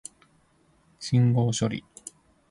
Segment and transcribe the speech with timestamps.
[0.99, 1.85] 信号処理